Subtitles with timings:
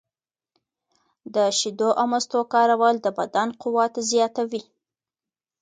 [1.35, 4.61] د شیدو او مستو کارول د بدن قوت زیاتوي.